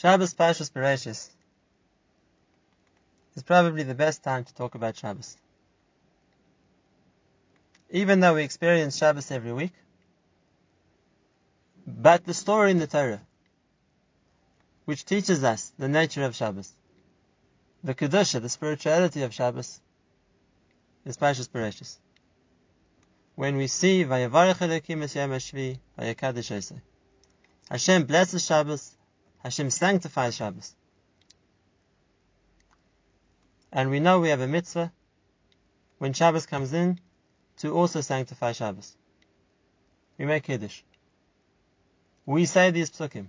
Shabbos 0.00 0.32
Parshas 0.32 0.70
Bereshis 0.72 1.28
is 3.36 3.42
probably 3.42 3.82
the 3.82 3.94
best 3.94 4.22
time 4.22 4.44
to 4.44 4.54
talk 4.54 4.74
about 4.74 4.96
Shabbos. 4.96 5.36
Even 7.90 8.20
though 8.20 8.36
we 8.36 8.42
experience 8.42 8.96
Shabbos 8.96 9.30
every 9.30 9.52
week, 9.52 9.74
but 11.86 12.24
the 12.24 12.32
story 12.32 12.70
in 12.70 12.78
the 12.78 12.86
Torah, 12.86 13.20
which 14.86 15.04
teaches 15.04 15.44
us 15.44 15.70
the 15.78 15.88
nature 15.88 16.24
of 16.24 16.34
Shabbos, 16.34 16.72
the 17.84 17.94
Kedusha, 17.94 18.40
the 18.40 18.48
spirituality 18.48 19.20
of 19.20 19.34
Shabbos, 19.34 19.82
is 21.04 21.18
Parshas 21.18 21.50
Bereshis. 21.50 21.98
When 23.34 23.58
we 23.58 23.66
see 23.66 24.06
Vayavarech 24.06 24.66
Elokim 24.66 25.02
es 25.02 25.14
Yom 25.14 25.28
HaShvi, 25.28 25.78
Vayakadosh 25.98 26.80
Hashem 27.70 28.04
blesses 28.04 28.46
Shabbos, 28.46 28.96
Hashem 29.42 29.70
sanctifies 29.70 30.36
Shabbos. 30.36 30.74
And 33.72 33.90
we 33.90 34.00
know 34.00 34.20
we 34.20 34.28
have 34.28 34.40
a 34.40 34.46
mitzvah 34.46 34.92
when 35.98 36.12
Shabbos 36.12 36.46
comes 36.46 36.72
in 36.72 36.98
to 37.58 37.74
also 37.74 38.00
sanctify 38.00 38.52
Shabbos. 38.52 38.96
We 40.18 40.26
make 40.26 40.44
Kiddush. 40.44 40.82
We 42.26 42.46
say 42.46 42.70
these 42.70 42.90
psukim. 42.90 43.28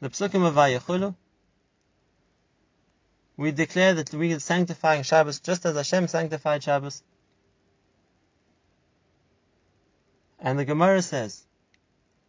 The 0.00 0.10
psukim 0.10 0.46
of 0.46 0.54
Vayechulu, 0.54 1.14
we 3.36 3.50
declare 3.50 3.94
that 3.94 4.12
we 4.12 4.32
are 4.34 4.40
sanctifying 4.40 5.02
Shabbos 5.02 5.40
just 5.40 5.64
as 5.66 5.76
Hashem 5.76 6.08
sanctified 6.08 6.62
Shabbos. 6.62 7.02
And 10.38 10.58
the 10.58 10.64
Gemara 10.64 11.02
says 11.02 11.44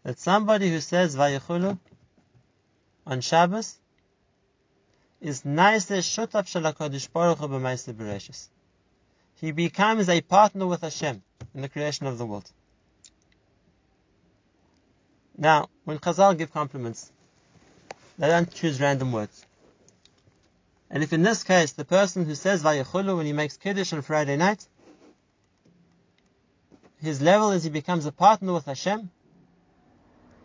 that 0.04 0.20
somebody 0.20 0.70
who 0.70 0.80
says 0.80 1.16
Vayechulu 1.16 1.77
on 3.05 3.21
Shabbos 3.21 3.77
is 5.21 5.43
naaseh 5.43 5.99
shutaf 5.99 6.46
shalakadosh 6.51 7.12
baruch 7.12 7.40
hu 7.40 7.48
bereshis. 7.48 8.48
He 9.35 9.51
becomes 9.51 10.09
a 10.09 10.21
partner 10.21 10.68
with 10.68 10.82
Hashem 10.82 11.21
in 11.54 11.62
the 11.62 11.70
creation 11.70 12.07
of 12.07 12.18
the 12.18 12.26
world. 12.26 12.49
Now, 15.37 15.70
when 15.84 15.98
Chazal 15.99 16.37
give 16.37 16.54
compliments, 16.54 17.12
they 18.18 18.27
don't 18.27 18.54
choose 18.54 18.79
random 18.79 19.12
words. 19.12 19.46
And 20.90 21.04
if 21.04 21.12
in 21.12 21.24
this 21.24 21.43
case 21.43 21.71
the 21.71 21.85
person 21.85 22.26
who 22.26 22.35
says 22.35 22.63
Vayechulu 22.63 23.18
when 23.18 23.26
he 23.26 23.34
makes 23.34 23.57
Kiddush 23.57 23.93
on 23.93 24.04
Friday 24.04 24.37
night, 24.37 24.68
his 27.01 27.21
level 27.21 27.51
is 27.51 27.63
he 27.63 27.70
becomes 27.70 28.05
a 28.05 28.12
partner 28.12 28.54
with 28.54 28.65
Hashem, 28.65 29.09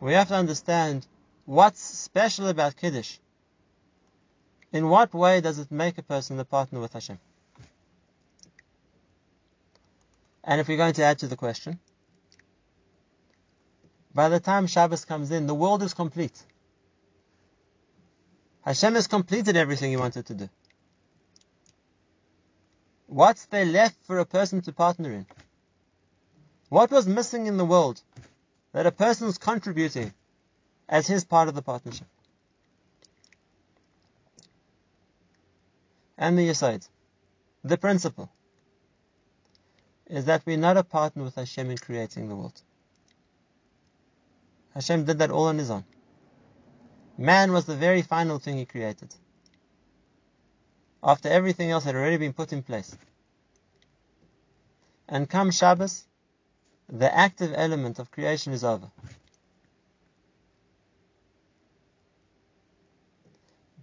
we 0.01 0.15
have 0.15 0.29
to 0.29 0.35
understand 0.35 1.07
what's 1.49 1.81
special 1.81 2.49
about 2.49 2.77
Kiddush. 2.77 3.17
In 4.71 4.91
what 4.91 5.15
way 5.15 5.41
does 5.41 5.59
it 5.59 5.73
make 5.73 5.97
a 5.97 6.03
person 6.03 6.39
a 6.39 6.45
partner 6.45 6.79
with 6.79 6.93
Hashem? 6.93 7.19
And 10.45 10.61
if 10.61 10.69
we're 10.69 10.77
going 10.77 10.93
to 10.93 11.05
add 11.05 11.21
to 11.21 11.27
the 11.27 11.37
question, 11.37 11.79
by 14.15 14.29
the 14.29 14.41
time 14.41 14.67
Shabbos 14.67 15.07
comes 15.07 15.31
in, 15.31 15.47
the 15.47 15.55
world 15.55 15.83
is 15.83 15.95
complete. 15.95 16.39
Hashem 18.61 18.95
has 18.95 19.07
completed 19.07 19.57
everything 19.57 19.91
He 19.91 19.97
wanted 19.97 20.27
to 20.27 20.35
do. 20.35 20.51
What's 23.07 23.47
there 23.47 23.65
left 23.65 23.97
for 24.05 24.19
a 24.19 24.27
person 24.27 24.61
to 24.63 24.73
partner 24.73 25.11
in? 25.13 25.27
What 26.69 26.91
was 26.91 27.07
missing 27.07 27.47
in 27.47 27.57
the 27.57 27.65
world 27.65 28.03
that 28.73 28.85
a 28.85 28.93
person's 28.93 29.39
contributing 29.39 30.13
as 30.89 31.07
his 31.07 31.25
part 31.25 31.49
of 31.49 31.55
the 31.55 31.63
partnership? 31.63 32.07
And 36.17 36.39
the 36.39 36.49
aside, 36.49 36.85
the 37.63 37.79
principle 37.79 38.31
is 40.07 40.25
that 40.25 40.43
we're 40.47 40.57
not 40.57 40.77
a 40.77 40.83
partner 40.83 41.23
with 41.25 41.35
Hashem 41.35 41.71
in 41.71 41.79
creating 41.79 42.29
the 42.29 42.35
world. 42.35 42.61
Hashem 44.75 45.05
did 45.05 45.19
that 45.19 45.31
all 45.31 45.47
on 45.47 45.59
his 45.59 45.71
own. 45.71 45.85
Man 47.17 47.53
was 47.53 47.67
the 47.67 47.75
very 47.77 48.03
final 48.03 48.39
thing 48.39 48.57
he 48.57 48.65
created. 48.65 49.15
After 51.03 51.29
everything 51.29 51.71
else 51.71 51.85
had 51.85 51.95
already 51.95 52.17
been 52.17 52.33
put 52.33 52.53
in 52.53 52.63
place. 52.63 52.97
And 55.09 55.29
come 55.29 55.51
Shabbos, 55.51 56.05
the 56.89 57.13
active 57.15 57.53
element 57.55 57.99
of 57.99 58.11
creation 58.11 58.53
is 58.53 58.65
over. 58.65 58.91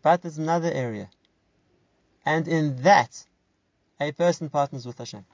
But 0.05 0.21
there's 0.21 0.37
another 0.37 0.71
area. 0.71 1.09
And 2.27 2.47
in 2.47 2.75
that, 2.83 3.25
a 3.99 4.11
person 4.11 4.51
partners 4.51 4.85
with 4.85 4.99
Hashem. 4.99 5.25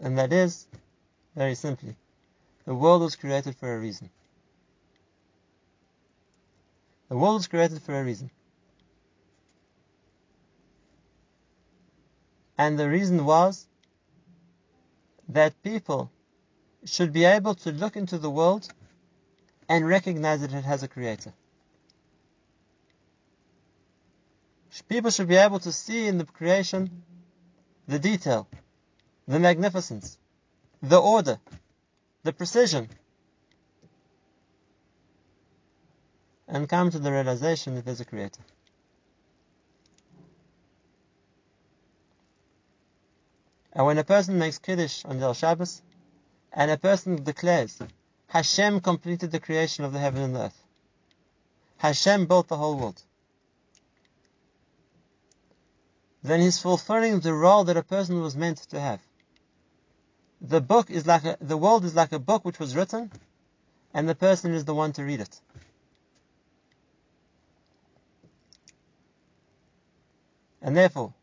And 0.00 0.16
that 0.16 0.32
is, 0.32 0.68
very 1.34 1.56
simply, 1.56 1.96
the 2.66 2.74
world 2.76 3.02
was 3.02 3.16
created 3.16 3.56
for 3.56 3.74
a 3.74 3.80
reason. 3.80 4.10
The 7.08 7.16
world 7.16 7.34
was 7.34 7.48
created 7.48 7.82
for 7.82 7.98
a 7.98 8.04
reason. 8.04 8.30
And 12.56 12.78
the 12.78 12.88
reason 12.88 13.24
was 13.24 13.66
that 15.28 15.60
people 15.64 16.12
should 16.84 17.12
be 17.12 17.24
able 17.24 17.56
to 17.56 17.72
look 17.72 17.96
into 17.96 18.18
the 18.18 18.30
world 18.30 18.72
and 19.70 19.86
recognize 19.86 20.40
that 20.40 20.52
it 20.52 20.64
has 20.64 20.82
a 20.82 20.88
creator. 20.88 21.32
People 24.88 25.12
should 25.12 25.28
be 25.28 25.36
able 25.36 25.60
to 25.60 25.70
see 25.70 26.08
in 26.08 26.18
the 26.18 26.24
creation 26.24 27.04
the 27.86 28.00
detail, 28.00 28.48
the 29.28 29.38
magnificence, 29.38 30.18
the 30.82 30.98
order, 30.98 31.38
the 32.24 32.32
precision, 32.32 32.88
and 36.48 36.68
come 36.68 36.90
to 36.90 36.98
the 36.98 37.12
realization 37.12 37.76
that 37.76 37.84
there's 37.84 38.00
a 38.00 38.04
creator. 38.04 38.42
And 43.72 43.86
when 43.86 43.98
a 43.98 44.04
person 44.04 44.36
makes 44.36 44.58
Kiddush 44.58 45.04
on 45.04 45.20
Del 45.20 45.34
Shabbos, 45.34 45.80
and 46.52 46.72
a 46.72 46.76
person 46.76 47.22
declares, 47.22 47.80
Hashem 48.30 48.80
completed 48.80 49.32
the 49.32 49.40
creation 49.40 49.84
of 49.84 49.92
the 49.92 49.98
heaven 49.98 50.22
and 50.22 50.36
the 50.36 50.40
earth. 50.42 50.62
Hashem 51.78 52.26
built 52.26 52.46
the 52.46 52.56
whole 52.56 52.78
world. 52.78 53.02
Then 56.22 56.40
he's 56.40 56.60
fulfilling 56.60 57.18
the 57.18 57.34
role 57.34 57.64
that 57.64 57.76
a 57.76 57.82
person 57.82 58.20
was 58.20 58.36
meant 58.36 58.58
to 58.70 58.78
have. 58.78 59.00
The 60.40 60.60
book 60.60 60.90
is 60.90 61.08
like 61.08 61.24
a, 61.24 61.38
the 61.40 61.56
world 61.56 61.84
is 61.84 61.96
like 61.96 62.12
a 62.12 62.20
book 62.20 62.44
which 62.44 62.60
was 62.60 62.76
written, 62.76 63.10
and 63.92 64.08
the 64.08 64.14
person 64.14 64.54
is 64.54 64.64
the 64.64 64.74
one 64.74 64.92
to 64.92 65.02
read 65.02 65.20
it. 65.20 65.40
And 70.62 70.76
therefore, 70.76 71.14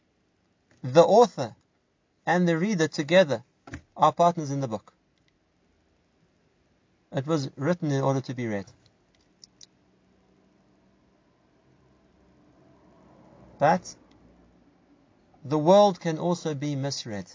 the 0.84 1.04
author 1.04 1.56
and 2.26 2.46
the 2.46 2.58
reader 2.58 2.90
together 2.90 3.44
are 3.96 4.12
partners 4.12 4.52
in 4.52 4.60
the 4.60 4.68
book. 4.68 4.92
It 7.18 7.26
was 7.26 7.50
written 7.56 7.92
in 7.92 8.04
order 8.04 8.22
to 8.22 8.34
be 8.36 8.46
read. 8.46 8.68
But 13.58 13.96
the 15.44 15.58
world 15.58 16.00
can 16.00 16.20
also 16.20 16.54
be 16.54 16.76
misread. 16.76 17.26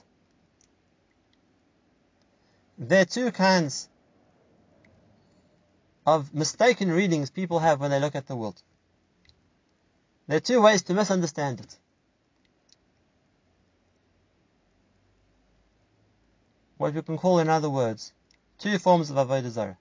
There 2.78 3.03
are 3.03 3.04
two 3.04 3.32
kinds 3.32 3.88
of 6.06 6.32
mistaken 6.32 6.93
readings 6.93 7.31
people 7.31 7.58
have 7.58 7.81
when 7.81 7.90
they 7.90 7.99
look 7.99 8.14
at 8.14 8.28
the 8.28 8.37
world. 8.37 8.62
There 10.28 10.37
are 10.37 10.46
two 10.52 10.62
ways 10.62 10.82
to 10.85 10.94
misunderstand 10.94 11.58
it. 11.58 11.76
what 16.82 16.94
we 16.94 17.02
can 17.02 17.17
call, 17.17 17.38
in 17.38 17.49
other 17.49 17.70
words, 17.70 18.12
two 18.62 18.79
forms 18.79 19.11
of 19.11 19.17
avodah 19.17 19.50
zarah. 19.50 19.79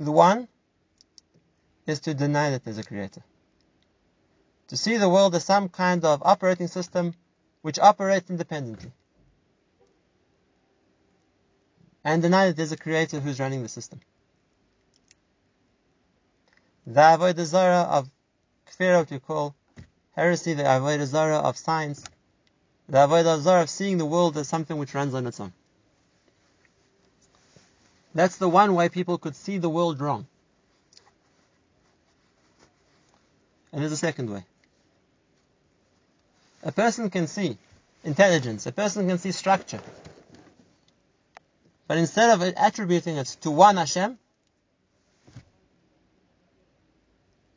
The 0.00 0.10
one 0.10 0.48
is 1.86 2.00
to 2.00 2.14
deny 2.14 2.50
that 2.50 2.64
there's 2.64 2.78
a 2.78 2.82
creator. 2.82 3.22
To 4.68 4.76
see 4.76 4.96
the 4.96 5.08
world 5.08 5.34
as 5.34 5.44
some 5.44 5.68
kind 5.68 6.04
of 6.04 6.22
operating 6.24 6.68
system 6.68 7.14
which 7.62 7.78
operates 7.78 8.30
independently. 8.30 8.92
And 12.04 12.22
deny 12.22 12.46
that 12.46 12.56
there's 12.56 12.72
a 12.72 12.76
creator 12.76 13.20
who's 13.20 13.38
running 13.38 13.62
the 13.62 13.68
system. 13.68 14.00
The 16.86 17.00
avodah 17.00 17.44
zarah 17.44 17.86
of 17.90 18.10
kfir, 18.70 18.98
what 18.98 19.10
we 19.10 19.18
call 19.18 19.54
heresy, 20.12 20.54
the 20.54 20.62
avodah 20.62 21.04
zarah 21.04 21.38
of 21.38 21.58
science, 21.58 22.02
the 22.88 22.96
Avodah 22.96 23.40
Zarah 23.40 23.62
of 23.62 23.70
seeing 23.70 23.98
the 23.98 24.06
world 24.06 24.38
as 24.38 24.48
something 24.48 24.78
which 24.78 24.94
runs 24.94 25.12
on 25.12 25.26
its 25.26 25.38
own. 25.40 25.52
That's 28.18 28.36
the 28.36 28.48
one 28.48 28.74
way 28.74 28.88
people 28.88 29.16
could 29.16 29.36
see 29.36 29.58
the 29.58 29.68
world 29.68 30.00
wrong. 30.00 30.26
And 33.72 33.80
there's 33.80 33.92
a 33.92 33.96
second 33.96 34.28
way. 34.28 34.44
A 36.64 36.72
person 36.72 37.10
can 37.10 37.28
see 37.28 37.58
intelligence, 38.02 38.66
a 38.66 38.72
person 38.72 39.06
can 39.06 39.18
see 39.18 39.30
structure. 39.30 39.80
But 41.86 41.98
instead 41.98 42.30
of 42.30 42.42
attributing 42.56 43.18
it 43.18 43.28
to 43.42 43.52
one 43.52 43.76
Hashem, 43.76 44.18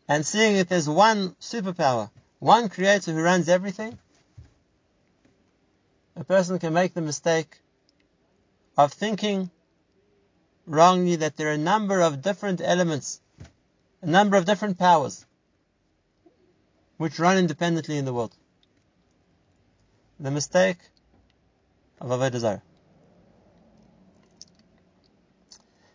and 0.07 0.23
seeing 0.23 0.57
it 0.57 0.71
as 0.71 0.87
one 0.87 1.35
superpower, 1.41 2.11
one 2.37 2.69
creator 2.69 3.13
who 3.13 3.23
runs 3.23 3.49
everything, 3.49 3.97
a 6.15 6.23
person 6.23 6.59
can 6.59 6.71
make 6.71 6.93
the 6.93 7.01
mistake 7.01 7.57
of 8.77 8.93
thinking 8.93 9.49
wrongly 10.65 11.17
that 11.17 11.35
there 11.35 11.47
are 11.49 11.53
a 11.53 11.57
number 11.57 12.01
of 12.01 12.21
different 12.21 12.61
elements, 12.61 13.21
a 14.01 14.05
number 14.07 14.37
of 14.37 14.45
different 14.45 14.77
powers, 14.77 15.25
which 16.97 17.19
run 17.19 17.37
independently 17.37 17.97
in 17.97 18.05
the 18.05 18.13
world. 18.13 18.35
The 20.19 20.31
mistake 20.31 20.77
of 21.99 22.09
Avodah 22.09 22.39
Zarah. 22.39 22.61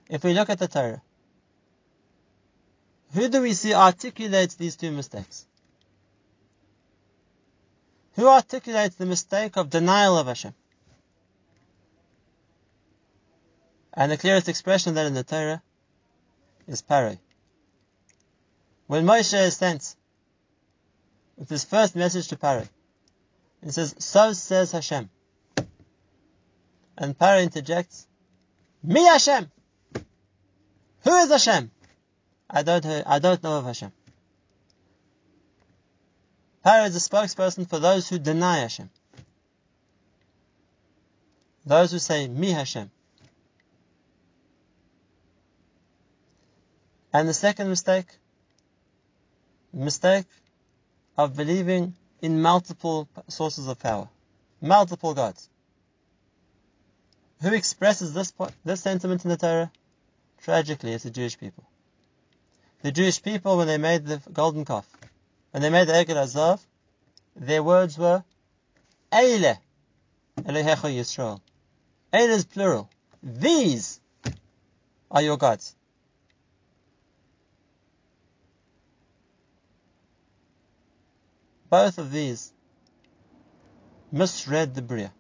If 0.09 0.23
we 0.23 0.35
look 0.35 0.51
at 0.51 0.59
the 0.59 0.69
Torah, 0.69 1.03
who 3.13 3.29
do 3.29 3.43
we 3.43 3.55
see 3.55 3.73
articulates 3.73 4.55
these 4.55 4.77
two 4.77 4.93
mistakes? 4.93 5.47
Who 8.15 8.29
articulates 8.29 8.97
the 8.97 9.07
mistake 9.07 9.57
of 9.57 9.71
denial 9.71 10.17
of 10.17 10.27
Hashem? 10.27 10.55
And 13.97 14.13
the 14.13 14.19
clearest 14.19 14.49
expression 14.49 14.91
of 14.91 14.95
that 14.97 15.07
in 15.07 15.15
the 15.15 15.25
Torah 15.25 15.63
is 16.69 16.83
Paro. 16.83 17.19
When 18.87 19.07
Moshe 19.07 19.35
is 19.35 19.57
sent 19.57 19.97
with 21.37 21.49
his 21.49 21.65
first 21.65 21.97
message 21.97 22.29
to 22.29 22.37
Paro, 22.37 22.69
he 23.65 23.71
says, 23.71 23.95
So 23.99 24.35
says 24.35 24.73
Hashem. 24.73 25.09
And 26.99 27.19
Paro 27.19 27.43
interjects, 27.43 28.07
Me 28.83 29.03
Hashem! 29.03 29.51
Who 31.05 31.17
is 31.17 31.31
Hashem? 31.31 31.71
I 32.51 32.63
don't, 32.63 32.85
I 32.85 33.19
don't 33.19 33.43
know 33.43 33.59
of 33.59 33.65
Hashem. 33.65 33.93
Paro 36.65 36.87
is 36.87 36.97
a 36.97 37.11
spokesperson 37.11 37.69
for 37.69 37.79
those 37.79 38.09
who 38.09 38.19
deny 38.19 38.59
Hashem. 38.59 38.91
Those 41.65 41.93
who 41.93 41.99
say, 41.99 42.29
Me 42.29 42.51
Hashem. 42.51 42.91
And 47.17 47.27
the 47.27 47.33
second 47.33 47.71
mistake, 47.71 48.09
mistake 49.73 50.27
of 51.17 51.35
believing 51.35 51.95
in 52.21 52.43
multiple 52.43 53.09
sources 53.29 53.69
of 53.69 53.79
power, 53.79 54.11
multiple 54.61 55.15
gods. 55.15 55.49
Who 57.41 57.55
expresses 57.55 58.13
this 58.13 58.35
this 58.67 58.83
sentiment 58.83 59.25
in 59.25 59.31
the 59.31 59.39
Torah? 59.39 59.73
Tragically, 60.43 60.93
it's 60.93 61.05
the 61.05 61.11
Jewish 61.11 61.39
people. 61.39 61.65
The 62.83 62.93
Jewish 62.93 63.23
people, 63.23 63.57
when 63.57 63.67
they 63.67 63.79
made 63.79 64.05
the 64.05 64.21
golden 64.31 64.67
calf, 64.67 64.87
when 65.53 65.63
they 65.63 65.71
made 65.71 65.89
the 65.89 65.95
Egel 65.95 66.17
Hazahav, 66.23 66.61
their 67.35 67.63
words 67.63 67.97
were 67.97 68.25
Eile 69.11 69.57
Elohecha 70.37 70.93
Yisrael. 70.99 71.41
Eile 72.13 72.37
is 72.41 72.45
plural. 72.45 72.91
These 73.23 74.01
are 75.11 75.23
your 75.23 75.39
gods. 75.39 75.75
Both 81.69 81.99
of 81.99 82.13
these 82.13 82.53
misread 84.13 84.75
the 84.75 84.83
Bria. 84.83 85.13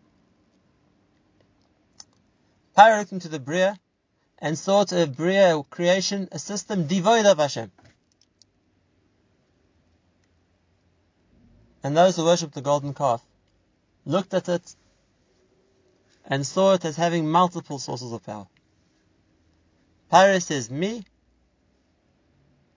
Paro 2.77 2.99
looked 2.99 3.13
into 3.13 3.29
the 3.29 3.41
Bria 3.41 3.79
and 4.39 4.59
saw 4.59 4.85
to 4.85 5.03
a 5.03 5.07
Bria 5.07 5.63
creation 5.71 6.29
a 6.31 6.39
system 6.39 6.87
devoid 6.87 7.27
of 7.27 7.39
Hashem. 7.39 7.73
And 11.83 11.97
those 11.97 12.17
who 12.17 12.25
worshipped 12.25 12.55
the 12.55 12.61
golden 12.61 12.95
calf 12.95 13.25
looked 14.05 14.35
at 14.35 14.49
it 14.49 14.75
and 16.25 16.47
saw 16.47 16.75
it 16.75 16.85
as 16.85 16.97
having 16.97 17.29
multiple 17.29 17.79
sources 17.79 18.13
of 18.13 18.25
power. 18.25 18.47
Paro 20.13 20.43
says 20.43 20.71
me, 20.71 21.05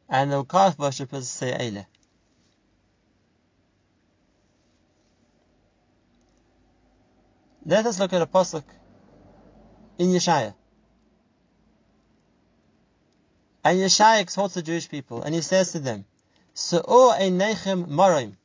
and 0.07 0.31
the 0.31 0.44
calf 0.44 0.77
worshippers 0.80 1.27
say 1.27 1.51
Eile. 1.51 1.86
Let 7.69 7.86
us 7.86 8.00
look 8.00 8.13
at 8.13 8.21
a 8.24 8.25
pasuk 8.25 8.63
in 10.00 10.07
Yeshaya. 10.07 10.56
And 13.63 13.77
Yeshaya 13.77 14.21
exhorts 14.21 14.56
the 14.56 14.63
Jewish 14.63 14.89
people, 14.89 15.21
and 15.21 15.36
he 15.36 15.42
says 15.42 15.74
to 15.74 15.80
them, 15.80 16.06
Se'or 16.56 17.13
einechem 17.13 17.86
marim. 17.86 18.38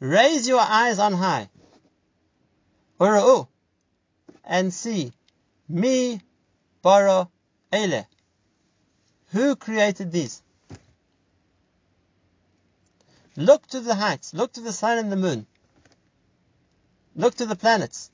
Raise 0.00 0.48
your 0.48 0.62
eyes 0.62 0.98
on 0.98 1.12
high. 1.12 1.50
Ura'u. 2.98 3.48
And 4.44 4.72
see. 4.72 5.12
Mi 5.68 6.18
bara 6.80 7.28
ele. 7.70 8.06
Who 9.32 9.56
created 9.56 10.10
these? 10.10 10.40
Look 13.36 13.66
to 13.66 13.80
the 13.80 13.94
heights. 13.94 14.32
Look 14.32 14.54
to 14.54 14.62
the 14.62 14.72
sun 14.72 14.96
and 14.96 15.12
the 15.12 15.16
moon. 15.16 15.46
Look 17.14 17.36
to 17.36 17.46
the 17.46 17.56
planets. 17.56 18.10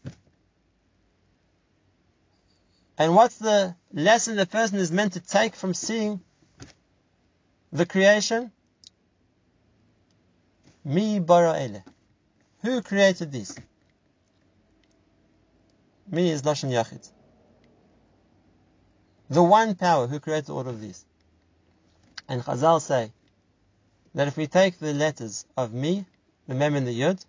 And 2.97 3.15
what's 3.15 3.37
the 3.39 3.77
lesson 3.93 4.37
the 4.37 4.47
person 4.47 4.79
is 4.79 4.91
meant 4.91 5.13
to 5.13 5.21
take 5.21 5.55
from 5.55 5.73
seeing 5.73 6.21
the 7.73 7.87
creation? 7.87 8.51
Mi 10.85 11.21
bara. 11.21 11.85
Who 12.63 12.83
created 12.83 13.31
these? 13.31 13.57
Me 16.11 16.31
is 16.31 16.43
Lashon 16.43 16.71
Yachid. 16.71 17.09
The 19.31 19.43
one 19.43 19.75
power 19.75 20.07
who 20.07 20.19
created 20.19 20.51
all 20.51 20.67
of 20.67 20.81
these. 20.81 21.05
And 22.29 22.43
Chazal 22.43 22.81
say 22.81 23.13
that 24.15 24.27
if 24.27 24.37
we 24.37 24.47
take 24.47 24.79
the 24.79 24.93
letters 24.95 25.45
of 25.57 25.73
me, 25.73 26.07
the 26.49 26.55
mem 26.55 26.75
and 26.75 26.87
the 26.87 26.99
yud, 26.99 27.25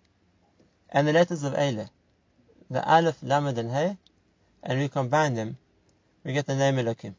and 0.90 1.06
the 1.06 1.12
letters 1.12 1.42
of 1.44 1.54
Eile, 1.54 1.88
the 2.68 2.84
Aleph, 2.84 3.22
Lamed, 3.22 3.58
and 3.58 3.70
He, 3.70 3.96
and 4.62 4.78
we 4.78 4.88
combine 4.88 5.34
them, 5.34 5.56
we 6.24 6.32
get 6.32 6.46
the 6.46 6.56
name 6.56 6.76
Elokim. 6.76 7.14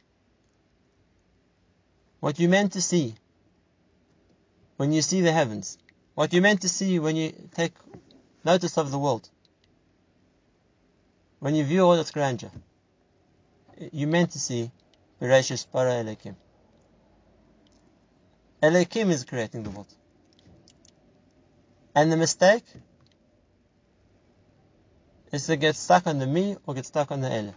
What 2.20 2.40
you 2.40 2.50
meant 2.50 2.74
to 2.74 2.82
see 2.82 3.16
when 4.78 4.92
you 4.92 5.02
see 5.02 5.22
the 5.22 5.32
heavens, 5.32 5.78
what 6.16 6.34
you 6.34 6.42
meant 6.42 6.62
to 6.62 6.70
see 6.70 7.00
when 7.00 7.16
you 7.16 7.34
take 7.56 7.74
notice 8.44 8.78
of 8.78 8.92
the 8.92 9.00
world, 9.00 9.28
when 11.40 11.56
you 11.56 11.64
view 11.64 11.84
all 11.84 11.94
its 11.94 12.12
grandeur, 12.12 12.52
you 13.92 14.06
meant 14.06 14.32
to 14.32 14.40
see 14.40 14.72
Bereshis 15.20 15.66
Bara 15.72 15.92
Elokim. 15.92 16.36
Elokim 18.62 19.10
is 19.10 19.24
creating 19.24 19.64
the 19.64 19.72
world. 19.72 19.88
And 21.96 22.12
the 22.12 22.18
mistake 22.18 22.64
is 25.32 25.46
to 25.46 25.56
get 25.56 25.76
stuck 25.76 26.08
on 26.08 26.20
the 26.20 26.28
me 26.28 26.58
or 26.66 26.74
get 26.74 26.86
stuck 26.86 27.12
on 27.12 27.22
the 27.22 27.32
ele. 27.32 27.56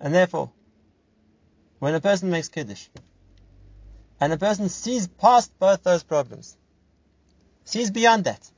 And 0.00 0.14
therefore, 0.14 0.50
when 1.78 1.94
a 1.94 2.00
person 2.00 2.30
makes 2.30 2.48
kiddush, 2.48 2.88
and 4.20 4.32
a 4.32 4.36
person 4.36 4.68
sees 4.68 5.06
past 5.06 5.56
both 5.58 5.82
those 5.82 6.02
problems, 6.02 6.56
sees 7.64 7.90
beyond 7.90 8.24
that, 8.24 8.50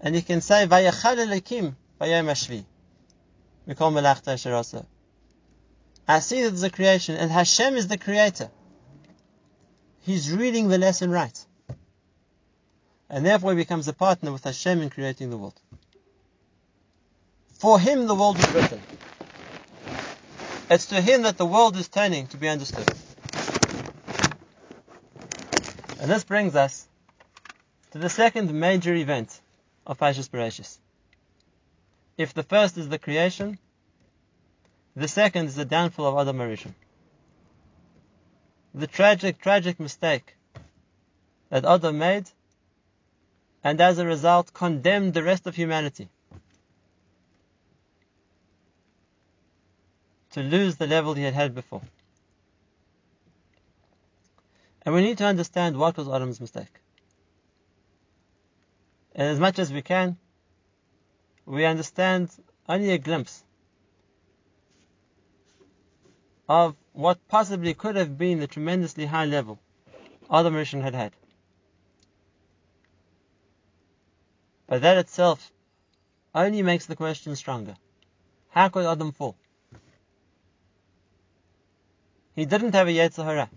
and 0.00 0.14
he 0.14 0.22
can 0.22 0.40
say, 0.40 0.66
"Vayachal 0.66 1.74
hashvi," 2.00 2.64
we 3.66 3.74
call 3.74 3.92
melachta 3.92 4.34
sherasa. 4.34 4.86
I 6.08 6.20
see 6.20 6.42
that 6.42 6.50
there's 6.50 6.62
a 6.62 6.70
creation, 6.70 7.16
and 7.16 7.30
Hashem 7.30 7.76
is 7.76 7.88
the 7.88 7.98
creator. 7.98 8.50
He's 10.00 10.30
reading 10.30 10.68
the 10.68 10.78
lesson 10.78 11.10
right 11.10 11.45
and 13.08 13.24
therefore 13.24 13.52
he 13.52 13.56
becomes 13.56 13.86
a 13.88 13.92
partner 13.92 14.32
with 14.32 14.44
Hashem 14.44 14.80
in 14.80 14.90
creating 14.90 15.30
the 15.30 15.36
world. 15.36 15.60
For 17.54 17.78
him, 17.78 18.06
the 18.06 18.14
world 18.14 18.36
was 18.36 18.52
written. 18.52 18.80
It's 20.68 20.86
to 20.86 21.00
him 21.00 21.22
that 21.22 21.38
the 21.38 21.46
world 21.46 21.76
is 21.76 21.88
turning 21.88 22.26
to 22.28 22.36
be 22.36 22.48
understood. 22.48 22.88
And 26.00 26.10
this 26.10 26.24
brings 26.24 26.54
us 26.54 26.86
to 27.92 27.98
the 27.98 28.10
second 28.10 28.52
major 28.52 28.94
event 28.94 29.40
of 29.86 29.98
Parshas 29.98 30.28
Bereshis. 30.28 30.78
if 32.18 32.34
the 32.34 32.42
first 32.42 32.76
is 32.76 32.88
the 32.88 32.98
creation, 32.98 33.58
the 34.94 35.08
second 35.08 35.46
is 35.46 35.54
the 35.54 35.64
downfall 35.64 36.06
of 36.06 36.18
Adam 36.18 36.38
HaRishon. 36.38 36.74
The 38.74 38.86
tragic, 38.86 39.40
tragic 39.40 39.78
mistake 39.80 40.36
that 41.50 41.64
Adam 41.64 41.98
made, 41.98 42.28
and 43.66 43.80
as 43.80 43.98
a 43.98 44.06
result 44.06 44.52
condemned 44.54 45.12
the 45.12 45.24
rest 45.24 45.44
of 45.48 45.56
humanity 45.56 46.08
to 50.30 50.40
lose 50.40 50.76
the 50.76 50.86
level 50.86 51.14
he 51.14 51.24
had 51.24 51.34
had 51.34 51.52
before. 51.52 51.82
And 54.82 54.94
we 54.94 55.00
need 55.00 55.18
to 55.18 55.24
understand 55.24 55.76
what 55.76 55.96
was 55.96 56.08
Adam's 56.08 56.40
mistake. 56.40 56.78
And 59.16 59.26
as 59.26 59.40
much 59.40 59.58
as 59.58 59.72
we 59.72 59.82
can, 59.82 60.16
we 61.44 61.64
understand 61.64 62.30
only 62.68 62.92
a 62.92 62.98
glimpse 62.98 63.42
of 66.48 66.76
what 66.92 67.26
possibly 67.26 67.74
could 67.74 67.96
have 67.96 68.16
been 68.16 68.38
the 68.38 68.46
tremendously 68.46 69.06
high 69.06 69.24
level 69.24 69.58
Adam 70.30 70.54
Rishon 70.54 70.82
had 70.82 70.94
had. 70.94 71.12
But 74.66 74.82
that 74.82 74.96
itself 74.98 75.52
only 76.34 76.62
makes 76.62 76.86
the 76.86 76.96
question 76.96 77.36
stronger. 77.36 77.76
How 78.50 78.68
could 78.68 78.86
Adam 78.86 79.12
fall? 79.12 79.36
He 82.34 82.44
didn't 82.44 82.74
have 82.74 82.88
a 82.88 82.90
Yetzer 82.90 83.24
Hara. 83.24 83.48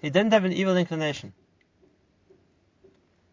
He 0.00 0.10
didn't 0.10 0.32
have 0.32 0.44
an 0.44 0.52
evil 0.52 0.76
inclination. 0.76 1.32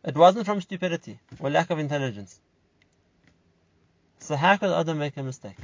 It 0.04 0.16
wasn't 0.16 0.46
from 0.46 0.62
stupidity 0.62 1.20
or 1.40 1.50
lack 1.50 1.70
of 1.70 1.80
intelligence. 1.80 2.40
So 4.20 4.36
how 4.36 4.58
could 4.58 4.72
Adam 4.72 4.98
make 4.98 5.16
a 5.18 5.24
mistake? 5.24 5.58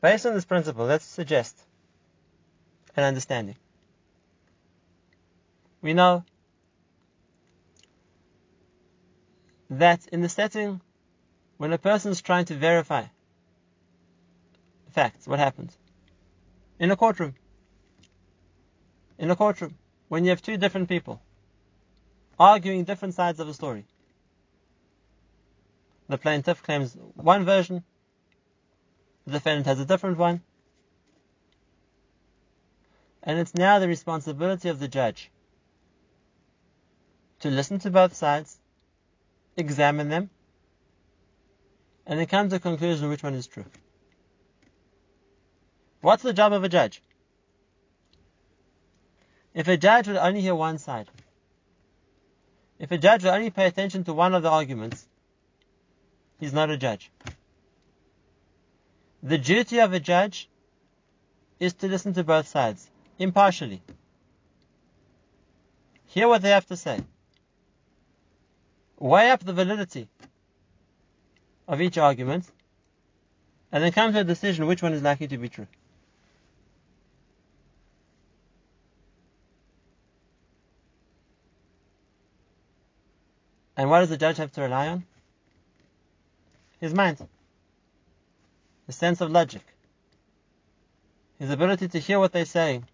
Based 0.00 0.26
on 0.26 0.34
this 0.34 0.44
principle, 0.44 0.84
let's 0.84 1.04
suggest 1.04 1.56
an 2.96 3.04
understanding. 3.04 3.56
We 5.82 5.94
know 5.94 6.24
that 9.68 10.06
in 10.06 10.22
the 10.22 10.28
setting 10.28 10.80
when 11.56 11.72
a 11.72 11.78
person 11.78 12.12
is 12.12 12.22
trying 12.22 12.44
to 12.46 12.54
verify 12.54 13.04
facts, 14.92 15.26
what 15.26 15.40
happens? 15.40 15.76
In 16.78 16.90
a 16.90 16.96
courtroom. 16.96 17.34
In 19.18 19.30
a 19.30 19.36
courtroom, 19.36 19.76
when 20.08 20.24
you 20.24 20.30
have 20.30 20.42
two 20.42 20.56
different 20.56 20.88
people 20.88 21.20
arguing 22.38 22.84
different 22.84 23.14
sides 23.14 23.40
of 23.40 23.48
a 23.48 23.54
story. 23.54 23.84
The 26.08 26.18
plaintiff 26.18 26.62
claims 26.62 26.96
one 27.14 27.44
version, 27.44 27.84
the 29.26 29.32
defendant 29.32 29.66
has 29.66 29.80
a 29.80 29.84
different 29.84 30.18
one, 30.18 30.42
and 33.22 33.38
it's 33.38 33.54
now 33.54 33.78
the 33.78 33.88
responsibility 33.88 34.68
of 34.68 34.80
the 34.80 34.88
judge 34.88 35.30
to 37.42 37.50
listen 37.50 37.80
to 37.80 37.90
both 37.90 38.14
sides, 38.14 38.58
examine 39.56 40.08
them, 40.08 40.30
and 42.06 42.18
then 42.18 42.26
come 42.26 42.48
to 42.48 42.56
a 42.56 42.60
conclusion 42.60 43.08
which 43.08 43.22
one 43.22 43.34
is 43.34 43.48
true. 43.48 43.64
What's 46.00 46.22
the 46.22 46.32
job 46.32 46.52
of 46.52 46.62
a 46.62 46.68
judge? 46.68 47.02
If 49.54 49.66
a 49.68 49.76
judge 49.76 50.06
would 50.06 50.16
only 50.16 50.40
hear 50.40 50.54
one 50.54 50.78
side, 50.78 51.08
if 52.78 52.92
a 52.92 52.98
judge 52.98 53.24
would 53.24 53.34
only 53.34 53.50
pay 53.50 53.66
attention 53.66 54.04
to 54.04 54.12
one 54.12 54.34
of 54.34 54.44
the 54.44 54.50
arguments, 54.50 55.06
he's 56.38 56.52
not 56.52 56.70
a 56.70 56.76
judge. 56.76 57.10
The 59.22 59.38
duty 59.38 59.78
of 59.80 59.92
a 59.92 60.00
judge 60.00 60.48
is 61.58 61.74
to 61.74 61.88
listen 61.88 62.12
to 62.14 62.24
both 62.24 62.46
sides, 62.46 62.88
impartially. 63.18 63.82
Hear 66.06 66.28
what 66.28 66.42
they 66.42 66.50
have 66.50 66.66
to 66.66 66.76
say. 66.76 67.00
Weigh 69.02 69.32
up 69.32 69.44
the 69.44 69.52
validity 69.52 70.06
of 71.66 71.80
each 71.80 71.98
argument, 71.98 72.48
and 73.72 73.82
then 73.82 73.90
come 73.90 74.12
to 74.12 74.20
a 74.20 74.24
decision 74.24 74.68
which 74.68 74.80
one 74.80 74.92
is 74.92 75.02
likely 75.02 75.26
to 75.26 75.38
be 75.38 75.48
true. 75.48 75.66
And 83.76 83.90
what 83.90 83.98
does 84.00 84.10
the 84.10 84.16
judge 84.16 84.36
have 84.36 84.52
to 84.52 84.60
rely 84.60 84.86
on? 84.86 85.04
His 86.78 86.94
mind. 86.94 87.26
His 88.86 88.94
sense 88.94 89.20
of 89.20 89.32
logic. 89.32 89.64
His 91.40 91.50
ability 91.50 91.88
to 91.88 91.98
hear 91.98 92.20
what 92.20 92.30
they're 92.30 92.44
saying. 92.44 92.86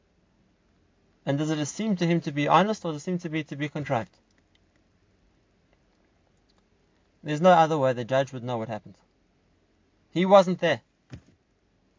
And 1.27 1.37
does 1.37 1.51
it 1.51 1.67
seem 1.67 1.97
to 1.97 2.07
him 2.07 2.23
to 2.23 2.33
be 2.33 2.49
honest 2.49 2.83
or 2.87 2.93
does 2.93 3.03
it 3.03 3.05
seem 3.05 3.19
to 3.19 3.29
be 3.29 3.45
to 3.45 3.57
be 3.57 3.69
contrived? 3.69 4.17
There's 7.29 7.43
no 7.43 7.51
other 7.51 7.77
way 7.77 7.93
the 7.93 8.07
judge 8.07 8.33
would 8.33 8.43
know 8.43 8.57
what 8.57 8.69
happened. 8.69 8.95
He 10.13 10.25
wasn't 10.25 10.61
there. 10.61 10.81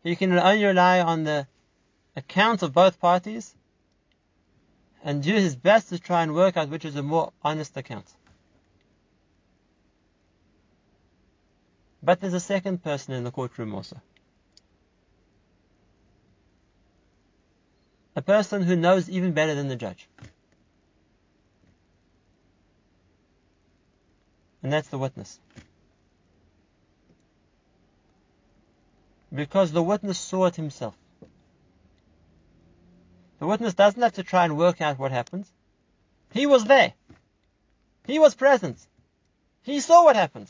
He 0.02 0.16
can 0.16 0.34
only 0.34 0.66
rely 0.66 1.02
on 1.02 1.24
the 1.24 1.46
account 2.16 2.64
of 2.64 2.74
both 2.74 3.00
parties 3.00 3.54
and 5.04 5.22
do 5.22 5.36
his 5.36 5.56
best 5.56 5.90
to 5.90 6.00
try 6.00 6.24
and 6.24 6.34
work 6.34 6.58
out 6.58 6.70
which 6.70 6.84
is 6.84 6.96
a 6.96 7.04
more 7.04 7.32
honest 7.44 7.78
account. 7.78 8.08
But 12.02 12.22
there's 12.22 12.34
a 12.34 12.40
second 12.40 12.84
person 12.84 13.14
in 13.14 13.24
the 13.24 13.30
courtroom 13.30 13.76
also. 13.76 14.02
A 18.16 18.24
person 18.24 18.64
who 18.64 18.76
knows 18.76 19.08
even 19.08 19.34
better 19.34 19.54
than 19.54 19.68
the 19.68 19.76
judge. 19.76 20.10
And 24.70 24.74
that's 24.76 24.90
the 24.90 25.00
witness. 25.00 25.40
Because 29.34 29.72
the 29.72 29.82
witness 29.82 30.20
saw 30.20 30.46
it 30.46 30.58
himself. 30.58 30.96
The 33.40 33.48
witness 33.48 33.74
doesn't 33.74 34.00
have 34.00 34.14
to 34.14 34.24
try 34.24 34.46
and 34.46 34.60
work 34.60 34.80
out 34.80 35.00
what 35.00 35.12
happened. 35.12 35.46
He 36.32 36.46
was 36.46 36.66
there. 36.66 36.94
He 38.06 38.20
was 38.20 38.36
present. 38.36 38.78
He 39.64 39.80
saw 39.80 40.04
what 40.04 40.16
happened. 40.16 40.50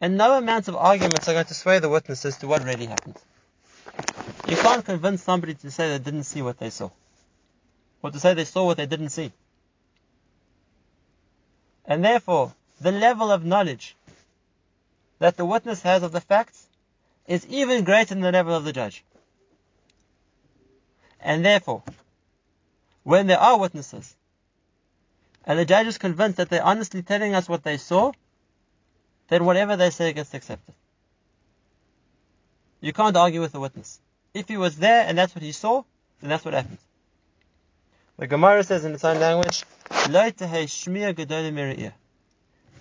And 0.00 0.16
no 0.16 0.38
amount 0.38 0.68
of 0.68 0.76
arguments 0.76 1.28
are 1.28 1.34
going 1.34 1.44
to 1.44 1.52
sway 1.52 1.78
the 1.78 1.90
witness 1.90 2.24
as 2.24 2.38
to 2.38 2.46
what 2.46 2.64
really 2.64 2.86
happened. 2.86 3.18
You 4.48 4.56
can't 4.56 4.82
convince 4.82 5.22
somebody 5.22 5.52
to 5.56 5.70
say 5.70 5.90
they 5.90 6.02
didn't 6.02 6.24
see 6.24 6.40
what 6.40 6.58
they 6.58 6.70
saw. 6.70 6.88
Or 8.02 8.10
to 8.10 8.18
say 8.18 8.32
they 8.32 8.46
saw 8.46 8.64
what 8.64 8.78
they 8.78 8.86
didn't 8.86 9.10
see. 9.10 9.30
And 11.88 12.04
therefore, 12.04 12.52
the 12.80 12.92
level 12.92 13.32
of 13.32 13.46
knowledge 13.46 13.96
that 15.18 15.38
the 15.38 15.46
witness 15.46 15.82
has 15.82 16.02
of 16.02 16.12
the 16.12 16.20
facts 16.20 16.66
is 17.26 17.46
even 17.46 17.82
greater 17.82 18.14
than 18.14 18.20
the 18.20 18.30
level 18.30 18.54
of 18.54 18.64
the 18.64 18.74
judge. 18.74 19.02
And 21.18 21.44
therefore, 21.44 21.82
when 23.04 23.26
there 23.26 23.40
are 23.40 23.58
witnesses, 23.58 24.14
and 25.46 25.58
the 25.58 25.64
judge 25.64 25.86
is 25.86 25.96
convinced 25.96 26.36
that 26.36 26.50
they're 26.50 26.62
honestly 26.62 27.02
telling 27.02 27.34
us 27.34 27.48
what 27.48 27.64
they 27.64 27.78
saw, 27.78 28.12
then 29.28 29.46
whatever 29.46 29.76
they 29.76 29.88
say 29.88 30.12
gets 30.12 30.34
accepted. 30.34 30.74
You 32.82 32.92
can't 32.92 33.16
argue 33.16 33.40
with 33.40 33.52
the 33.52 33.60
witness. 33.60 33.98
If 34.34 34.46
he 34.48 34.58
was 34.58 34.76
there 34.76 35.06
and 35.06 35.16
that's 35.16 35.34
what 35.34 35.42
he 35.42 35.52
saw, 35.52 35.84
then 36.20 36.28
that's 36.28 36.44
what 36.44 36.52
happened. 36.52 36.78
The 38.18 38.26
Gemara 38.26 38.64
says 38.64 38.84
in 38.84 38.94
its 38.94 39.04
own 39.04 39.20
language, 39.20 39.64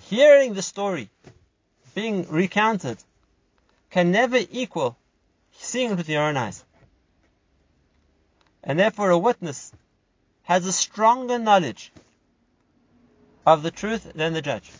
Hearing 0.09 0.53
the 0.53 0.61
story 0.63 1.09
being 1.93 2.27
recounted 2.27 2.97
can 3.91 4.11
never 4.11 4.39
equal 4.49 4.97
seeing 5.51 5.91
it 5.91 5.97
with 5.97 6.09
your 6.09 6.23
own 6.23 6.37
eyes. 6.37 6.65
And 8.63 8.79
therefore 8.79 9.11
a 9.11 9.17
witness 9.17 9.71
has 10.43 10.65
a 10.65 10.73
stronger 10.73 11.37
knowledge 11.37 11.91
of 13.45 13.61
the 13.61 13.71
truth 13.71 14.11
than 14.15 14.33
the 14.33 14.41
judge. 14.41 14.71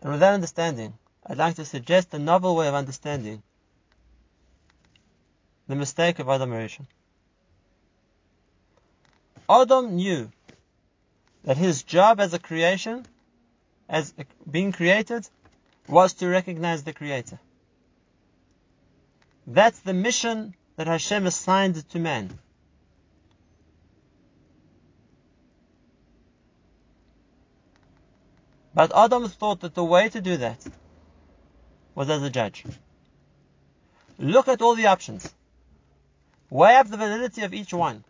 And 0.00 0.12
with 0.12 0.20
that 0.20 0.32
understanding, 0.32 0.94
I'd 1.26 1.36
like 1.36 1.56
to 1.56 1.66
suggest 1.66 2.14
a 2.14 2.18
novel 2.18 2.56
way 2.56 2.68
of 2.68 2.74
understanding 2.74 3.42
the 5.68 5.76
mistake 5.76 6.18
of 6.18 6.28
Adam 6.28 6.50
Rishon. 6.50 6.86
Adam 9.48 9.96
knew 9.96 10.30
that 11.44 11.56
his 11.56 11.82
job 11.82 12.20
as 12.20 12.34
a 12.34 12.38
creation, 12.38 13.06
as 13.88 14.12
being 14.50 14.72
created, 14.72 15.28
was 15.88 16.14
to 16.14 16.26
recognize 16.26 16.82
the 16.82 16.92
Creator. 16.92 17.38
That's 19.46 19.78
the 19.80 19.94
mission 19.94 20.54
that 20.76 20.88
Hashem 20.88 21.26
assigned 21.26 21.88
to 21.90 21.98
man. 21.98 22.36
But 28.74 28.94
Adam 28.94 29.28
thought 29.28 29.60
that 29.60 29.74
the 29.74 29.84
way 29.84 30.08
to 30.08 30.20
do 30.20 30.36
that 30.38 30.58
was 31.94 32.10
as 32.10 32.22
a 32.22 32.28
judge. 32.28 32.64
Look 34.18 34.48
at 34.48 34.60
all 34.60 34.74
the 34.74 34.88
options. 34.88 35.32
Weigh 36.50 36.76
up 36.76 36.88
the 36.88 36.96
validity 36.96 37.42
of 37.42 37.54
each 37.54 37.72
one. 37.72 38.04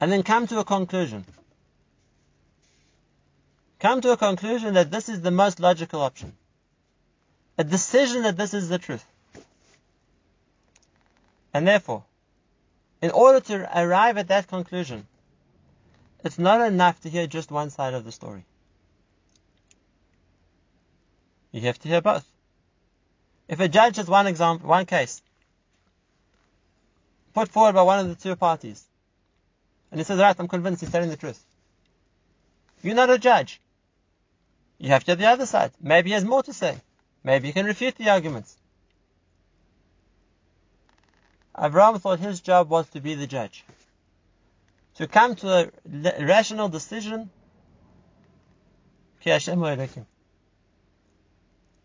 And 0.00 0.12
then 0.12 0.22
come 0.22 0.46
to 0.46 0.60
a 0.60 0.64
conclusion. 0.64 1.24
Come 3.80 4.00
to 4.00 4.12
a 4.12 4.16
conclusion 4.16 4.74
that 4.74 4.90
this 4.90 5.08
is 5.08 5.20
the 5.20 5.30
most 5.30 5.60
logical 5.60 6.00
option. 6.00 6.32
A 7.56 7.64
decision 7.64 8.22
that 8.22 8.36
this 8.36 8.54
is 8.54 8.68
the 8.68 8.78
truth. 8.78 9.04
And 11.52 11.66
therefore, 11.66 12.04
in 13.00 13.10
order 13.10 13.40
to 13.40 13.78
arrive 13.80 14.18
at 14.18 14.28
that 14.28 14.48
conclusion, 14.48 15.06
it's 16.24 16.38
not 16.38 16.60
enough 16.60 17.00
to 17.00 17.08
hear 17.08 17.26
just 17.26 17.50
one 17.50 17.70
side 17.70 17.94
of 17.94 18.04
the 18.04 18.12
story. 18.12 18.44
You 21.52 21.62
have 21.62 21.78
to 21.80 21.88
hear 21.88 22.00
both. 22.00 22.26
If 23.48 23.60
a 23.60 23.68
judge 23.68 23.96
has 23.96 24.08
one 24.08 24.26
example, 24.26 24.68
one 24.68 24.86
case, 24.86 25.22
put 27.34 27.48
forward 27.48 27.74
by 27.74 27.82
one 27.82 27.98
of 28.00 28.08
the 28.08 28.14
two 28.14 28.36
parties, 28.36 28.84
and 29.90 30.00
he 30.00 30.04
says, 30.04 30.18
right, 30.18 30.36
I'm 30.38 30.48
convinced 30.48 30.80
he's 30.80 30.90
telling 30.90 31.08
the 31.08 31.16
truth. 31.16 31.42
You're 32.82 32.94
not 32.94 33.10
a 33.10 33.18
judge. 33.18 33.60
You 34.78 34.90
have 34.90 35.04
to 35.04 35.12
hear 35.12 35.16
the 35.16 35.26
other 35.26 35.46
side. 35.46 35.72
Maybe 35.80 36.10
he 36.10 36.14
has 36.14 36.24
more 36.24 36.42
to 36.44 36.52
say. 36.52 36.76
Maybe 37.24 37.48
you 37.48 37.54
can 37.54 37.66
refute 37.66 37.96
the 37.96 38.10
arguments. 38.10 38.56
Abraham 41.58 41.98
thought 41.98 42.20
his 42.20 42.40
job 42.40 42.68
was 42.68 42.88
to 42.90 43.00
be 43.00 43.14
the 43.14 43.26
judge. 43.26 43.64
To 44.96 45.08
come 45.08 45.34
to 45.36 45.48
a 45.50 46.24
rational 46.24 46.68
decision. 46.68 47.30
Ki 49.20 49.30
Hashem. 49.30 49.58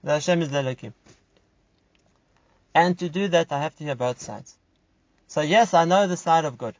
The 0.03 0.11
Hashem 0.11 0.41
is 0.43 0.49
the. 0.49 0.93
And 2.75 2.99
to 2.99 3.09
do 3.09 3.27
that, 3.29 3.51
I 3.51 3.61
have 3.61 3.75
to 3.77 3.83
hear 3.83 3.95
both 3.95 4.21
sides. 4.21 4.55
So 5.27 5.41
yes, 5.41 5.73
I 5.73 5.85
know 5.85 6.07
the 6.07 6.17
side 6.17 6.45
of 6.45 6.57
good. 6.57 6.75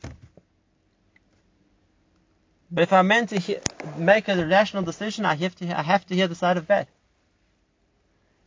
But 2.72 2.84
if 2.84 2.94
I'm 2.94 3.08
meant 3.08 3.30
to 3.30 3.40
hear, 3.40 3.62
make 3.98 4.28
a 4.28 4.46
rational 4.48 4.84
decision, 4.84 5.26
I 5.26 5.36
have 5.36 5.56
to, 5.58 5.80
I 5.80 5.84
have 5.84 6.06
to 6.08 6.16
hear 6.16 6.28
the 6.28 6.36
side 6.36 6.58
of 6.58 6.68
bad. 6.68 6.88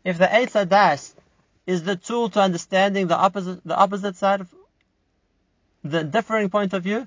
If 0.05 0.19
the 0.19 0.27
Eitz 0.27 0.53
Hadaas 0.53 1.15
is 1.67 1.83
the 1.85 1.97
tool 1.97 2.29
to 2.31 2.41
understanding 2.41 3.07
the 3.07 3.17
opposite, 3.17 3.61
the 3.65 3.77
opposite 3.77 4.17
side 4.17 4.41
of 4.41 4.55
the 5.85 6.03
differing 6.03 6.51
point 6.51 6.73
of 6.73 6.83
view, 6.83 7.07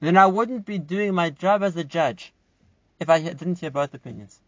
then 0.00 0.16
I 0.16 0.26
wouldn't 0.26 0.64
be 0.64 0.78
doing 0.78 1.14
my 1.14 1.30
job 1.30 1.62
as 1.62 1.76
a 1.76 1.84
judge 1.84 2.32
if 3.00 3.08
I 3.08 3.20
didn't 3.20 3.58
hear 3.58 3.70
both 3.70 3.94
opinions. 3.94 4.40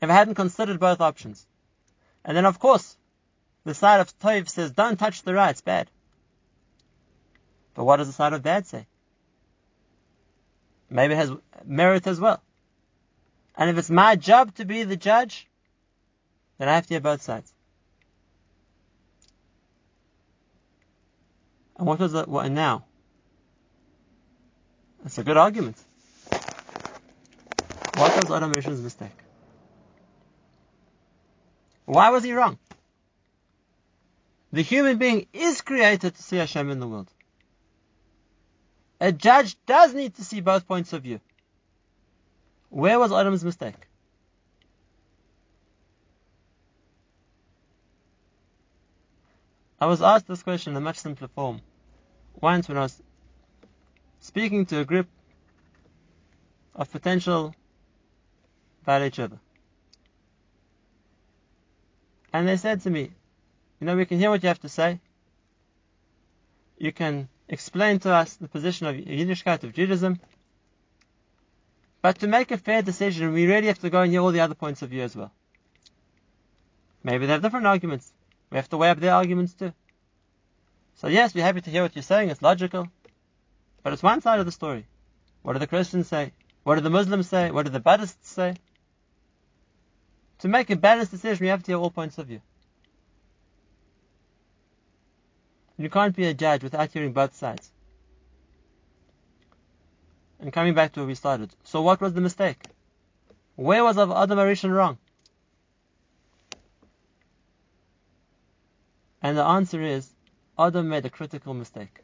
If 0.00 0.08
I 0.08 0.12
hadn't 0.12 0.34
considered 0.34 0.80
both 0.80 1.00
options. 1.00 1.46
And 2.24 2.36
then 2.36 2.46
of 2.46 2.58
course, 2.58 2.96
the 3.68 3.74
side 3.74 4.00
of 4.00 4.18
Toiv 4.18 4.48
says, 4.48 4.70
don't 4.70 4.98
touch 4.98 5.22
the 5.22 5.34
right, 5.34 5.50
it's 5.50 5.60
bad. 5.60 5.90
But 7.74 7.84
what 7.84 7.98
does 7.98 8.06
the 8.06 8.14
side 8.14 8.32
of 8.32 8.42
bad 8.42 8.66
say? 8.66 8.86
Maybe 10.88 11.12
it 11.12 11.18
has 11.18 11.30
merit 11.66 12.06
as 12.06 12.18
well. 12.18 12.42
And 13.58 13.68
if 13.68 13.76
it's 13.76 13.90
my 13.90 14.16
job 14.16 14.54
to 14.54 14.64
be 14.64 14.84
the 14.84 14.96
judge, 14.96 15.46
then 16.56 16.70
I 16.70 16.76
have 16.76 16.86
to 16.86 16.94
hear 16.94 17.00
both 17.00 17.20
sides. 17.20 17.52
And 21.76 21.86
what 21.86 21.98
was 21.98 22.14
it? 22.14 22.26
What 22.26 22.46
and 22.46 22.54
now? 22.54 22.86
That's 25.02 25.18
a 25.18 25.24
good 25.24 25.36
argument. 25.36 25.76
What 27.96 28.16
was 28.16 28.30
Adam 28.30 28.50
mistake? 28.50 29.10
Why 31.84 32.08
was 32.08 32.24
he 32.24 32.32
wrong? 32.32 32.58
The 34.52 34.62
human 34.62 34.98
being 34.98 35.26
is 35.32 35.60
created 35.60 36.14
to 36.14 36.22
see 36.22 36.36
Hashem 36.36 36.70
in 36.70 36.80
the 36.80 36.88
world. 36.88 37.12
A 39.00 39.12
judge 39.12 39.56
does 39.66 39.94
need 39.94 40.14
to 40.16 40.24
see 40.24 40.40
both 40.40 40.66
points 40.66 40.92
of 40.92 41.02
view. 41.02 41.20
Where 42.70 42.98
was 42.98 43.12
Adam's 43.12 43.44
mistake? 43.44 43.76
I 49.80 49.86
was 49.86 50.02
asked 50.02 50.26
this 50.26 50.42
question 50.42 50.72
in 50.72 50.76
a 50.76 50.80
much 50.80 50.98
simpler 50.98 51.28
form 51.28 51.60
once 52.40 52.68
when 52.68 52.78
I 52.78 52.82
was 52.82 53.00
speaking 54.20 54.66
to 54.66 54.80
a 54.80 54.84
group 54.84 55.08
of 56.74 56.90
potential 56.90 57.54
Baalei 58.86 59.10
Tshuva. 59.10 59.38
And 62.32 62.48
they 62.48 62.56
said 62.56 62.80
to 62.82 62.90
me, 62.90 63.12
you 63.80 63.86
know, 63.86 63.96
we 63.96 64.06
can 64.06 64.18
hear 64.18 64.30
what 64.30 64.42
you 64.42 64.48
have 64.48 64.60
to 64.60 64.68
say. 64.68 65.00
You 66.78 66.92
can 66.92 67.28
explain 67.48 67.98
to 68.00 68.12
us 68.12 68.34
the 68.34 68.48
position 68.48 68.86
of 68.86 68.96
Yiddishkeit, 68.96 69.64
of 69.64 69.72
Judaism. 69.72 70.20
But 72.02 72.20
to 72.20 72.28
make 72.28 72.50
a 72.50 72.58
fair 72.58 72.82
decision, 72.82 73.32
we 73.32 73.46
really 73.46 73.66
have 73.66 73.80
to 73.80 73.90
go 73.90 74.02
and 74.02 74.12
hear 74.12 74.20
all 74.20 74.30
the 74.30 74.40
other 74.40 74.54
points 74.54 74.82
of 74.82 74.90
view 74.90 75.02
as 75.02 75.16
well. 75.16 75.32
Maybe 77.02 77.26
they 77.26 77.32
have 77.32 77.42
different 77.42 77.66
arguments. 77.66 78.12
We 78.50 78.56
have 78.56 78.68
to 78.70 78.76
weigh 78.76 78.90
up 78.90 79.00
their 79.00 79.14
arguments 79.14 79.54
too. 79.54 79.72
So 80.96 81.08
yes, 81.08 81.34
we're 81.34 81.44
happy 81.44 81.60
to 81.60 81.70
hear 81.70 81.82
what 81.82 81.94
you're 81.94 82.02
saying. 82.02 82.30
It's 82.30 82.42
logical. 82.42 82.88
But 83.82 83.92
it's 83.92 84.02
one 84.02 84.20
side 84.20 84.40
of 84.40 84.46
the 84.46 84.52
story. 84.52 84.86
What 85.42 85.52
do 85.52 85.58
the 85.58 85.66
Christians 85.66 86.08
say? 86.08 86.32
What 86.64 86.74
do 86.74 86.80
the 86.80 86.90
Muslims 86.90 87.28
say? 87.28 87.50
What 87.50 87.66
do 87.66 87.70
the 87.70 87.80
Buddhists 87.80 88.30
say? 88.30 88.54
To 90.40 90.48
make 90.48 90.70
a 90.70 90.76
balanced 90.76 91.10
decision, 91.10 91.44
we 91.44 91.48
have 91.48 91.62
to 91.62 91.72
hear 91.72 91.78
all 91.78 91.90
points 91.90 92.18
of 92.18 92.26
view. 92.26 92.40
You 95.78 95.88
can't 95.88 96.14
be 96.14 96.24
a 96.26 96.34
judge 96.34 96.64
without 96.64 96.92
hearing 96.92 97.12
both 97.12 97.36
sides. 97.36 97.70
And 100.40 100.52
coming 100.52 100.74
back 100.74 100.92
to 100.92 101.00
where 101.00 101.06
we 101.06 101.14
started. 101.14 101.54
So 101.64 101.82
what 101.82 102.00
was 102.00 102.12
the 102.14 102.20
mistake? 102.20 102.58
Where 103.54 103.84
was 103.84 103.96
Adam 103.96 104.38
HaRishon 104.38 104.74
wrong? 104.74 104.98
And 109.22 109.36
the 109.36 109.44
answer 109.44 109.80
is, 109.80 110.08
Adam 110.58 110.88
made 110.88 111.06
a 111.06 111.10
critical 111.10 111.54
mistake. 111.54 112.00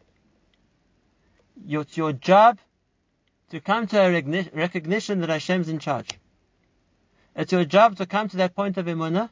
It's 1.68 1.96
your 1.96 2.12
job 2.12 2.58
to 3.50 3.60
come 3.60 3.86
to 3.88 4.00
a 4.00 4.10
recognition 4.52 5.20
that 5.20 5.30
Hashem's 5.30 5.68
in 5.68 5.78
charge. 5.78 6.10
It's 7.36 7.52
your 7.52 7.64
job 7.64 7.96
to 7.96 8.06
come 8.06 8.28
to 8.28 8.36
that 8.38 8.54
point 8.54 8.78
of 8.78 8.86
emunah, 8.86 9.30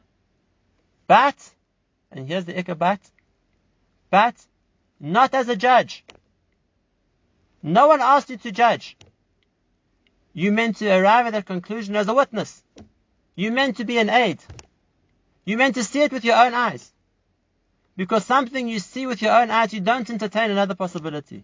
but, 1.07 1.35
and 2.11 2.27
here's 2.27 2.45
the 2.45 2.53
ikka 2.53 2.77
but, 2.77 2.99
but 4.13 4.35
not 4.99 5.33
as 5.33 5.49
a 5.49 5.55
judge. 5.55 6.05
No 7.63 7.87
one 7.87 7.99
asked 7.99 8.29
you 8.29 8.37
to 8.37 8.51
judge. 8.51 8.95
You 10.33 10.51
meant 10.51 10.77
to 10.77 10.87
arrive 10.87 11.25
at 11.25 11.31
that 11.31 11.47
conclusion 11.47 11.95
as 11.95 12.07
a 12.07 12.13
witness. 12.13 12.63
You 13.33 13.51
meant 13.51 13.77
to 13.77 13.85
be 13.85 13.97
an 13.97 14.11
aid. 14.11 14.37
You 15.45 15.57
meant 15.57 15.73
to 15.79 15.83
see 15.83 16.03
it 16.03 16.11
with 16.11 16.23
your 16.25 16.35
own 16.35 16.53
eyes. 16.53 16.91
Because 17.97 18.23
something 18.23 18.67
you 18.67 18.77
see 18.77 19.07
with 19.07 19.19
your 19.23 19.35
own 19.35 19.49
eyes, 19.49 19.73
you 19.73 19.79
don't 19.79 20.07
entertain 20.07 20.51
another 20.51 20.75
possibility. 20.75 21.43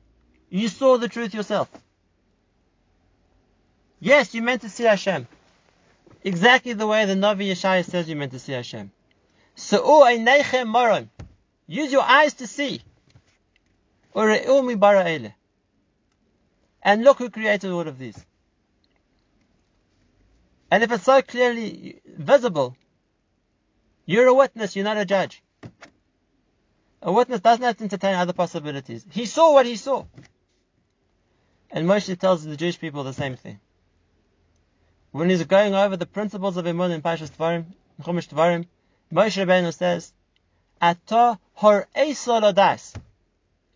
You 0.49 0.67
saw 0.67 0.99
the 0.99 1.07
truth 1.07 1.33
yourself. 1.33 1.69
Yes, 3.99 4.35
you 4.35 4.43
meant 4.43 4.61
to 4.61 4.69
see 4.69 4.83
Hashem. 4.83 5.27
Exactly 6.23 6.73
the 6.73 6.85
way 6.85 7.05
the 7.05 7.15
Navi 7.15 7.49
Yeshaya 7.49 7.83
says 7.83 8.07
you 8.07 8.15
meant 8.15 8.33
to 8.33 8.39
see 8.39 8.53
Hashem. 8.53 8.91
Use 11.69 11.91
your 11.91 12.01
eyes 12.01 12.33
to 12.33 12.47
see. 12.47 12.81
And 14.15 14.43
look 17.03 17.19
who 17.19 17.29
created 17.29 17.69
all 17.69 17.87
of 17.87 17.99
these. 17.99 18.17
And 20.71 20.81
if 20.81 20.91
it's 20.91 21.03
so 21.03 21.21
clearly 21.21 22.01
visible, 22.07 22.75
you're 24.07 24.25
a 24.25 24.33
witness, 24.33 24.75
you're 24.75 24.83
not 24.83 24.97
a 24.97 25.05
judge. 25.05 25.43
A 27.03 27.11
witness 27.11 27.41
does 27.41 27.59
not 27.59 27.79
entertain 27.79 28.15
other 28.15 28.33
possibilities. 28.33 29.05
He 29.11 29.27
saw 29.27 29.53
what 29.53 29.67
he 29.67 29.75
saw. 29.75 30.05
And 31.69 31.87
Moshe 31.87 32.17
tells 32.17 32.43
the 32.43 32.57
Jewish 32.57 32.79
people 32.79 33.03
the 33.03 33.13
same 33.13 33.35
thing. 33.35 33.59
When 35.11 35.29
he's 35.29 35.43
going 35.43 35.75
over 35.75 35.97
the 35.97 36.07
principles 36.07 36.57
of 36.57 36.65
Emun 36.65 36.89
in 36.89 37.03
Parshas 37.03 37.29
Devarim, 37.29 37.65
Chumash 38.01 38.27
Devarim, 38.27 38.65
Moshe 39.13 39.45
Rabbeinu 39.45 39.71
says, 39.71 40.11
Ata 40.81 41.37
hor 41.59 41.87
das, 42.53 42.93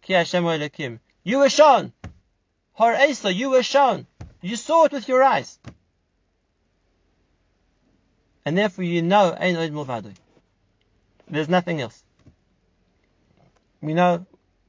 ki 0.02 0.14
Hashem. 0.14 1.00
You 1.24 1.40
were 1.40 1.50
shown. 1.50 1.92
Hor 2.74 2.96
you 2.96 3.50
were 3.50 3.64
shown. 3.64 4.08
You 4.42 4.56
saw 4.56 4.86
it 4.86 4.94
with 4.94 5.08
your 5.10 5.22
eyes. 5.22 5.60
And 8.46 8.58
therefore 8.58 8.86
you 8.86 9.02
know, 9.02 9.36
Ein 9.38 9.58
Od 9.58 10.16
There's 11.30 11.50
nothing 11.50 11.82
else. 11.82 12.02
We 13.82 13.94
know 13.94 14.26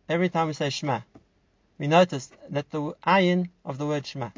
every 0.08 0.28
time 0.28 0.48
we 0.48 0.54
say 0.54 0.70
Shema, 0.70 1.00
we 1.78 1.86
notice 1.86 2.30
that 2.50 2.68
the 2.70 2.94
ayin 3.06 3.48
of 3.64 3.78
the 3.78 3.86
word 3.86 4.06
Shema. 4.06 4.30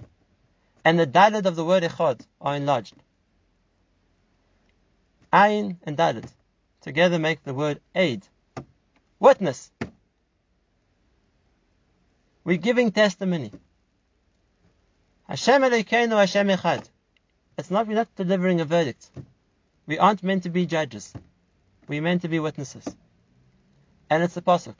and 0.84 0.98
the 0.98 1.06
dalid 1.06 1.46
of 1.46 1.56
the 1.56 1.64
word 1.64 1.82
echad 1.82 2.20
are 2.40 2.56
enlarged. 2.56 2.92
Ayin 5.32 5.76
and 5.82 5.96
dalid 5.96 6.28
together 6.82 7.18
make 7.18 7.42
the 7.42 7.54
word 7.54 7.80
aid, 7.94 8.22
witness. 9.18 9.70
We're 12.44 12.58
giving 12.58 12.92
testimony. 12.92 13.52
Hashem 15.28 15.62
Elokeinu 15.62 16.16
Hashem 16.16 16.48
Echad. 16.48 16.88
It's 17.58 17.70
not, 17.70 17.86
we're 17.86 17.94
not 17.94 18.14
delivering 18.14 18.60
a 18.60 18.64
verdict. 18.64 19.08
We 19.86 19.98
aren't 19.98 20.22
meant 20.22 20.44
to 20.44 20.50
be 20.50 20.66
judges. 20.66 21.12
We're 21.88 22.02
meant 22.02 22.22
to 22.22 22.28
be 22.28 22.38
witnesses. 22.38 22.84
And 24.10 24.22
it's 24.22 24.34
the 24.34 24.42
Pasuk. 24.42 24.74